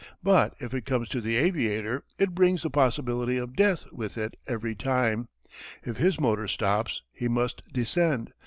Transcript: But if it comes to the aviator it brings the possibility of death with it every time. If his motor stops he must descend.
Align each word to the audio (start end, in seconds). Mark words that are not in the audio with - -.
But 0.23 0.55
if 0.57 0.73
it 0.73 0.87
comes 0.87 1.09
to 1.09 1.21
the 1.21 1.35
aviator 1.35 2.03
it 2.17 2.33
brings 2.33 2.63
the 2.63 2.71
possibility 2.71 3.37
of 3.37 3.55
death 3.55 3.85
with 3.91 4.17
it 4.17 4.33
every 4.47 4.73
time. 4.73 5.27
If 5.83 5.97
his 5.97 6.19
motor 6.19 6.47
stops 6.47 7.03
he 7.13 7.27
must 7.27 7.61
descend. 7.71 8.33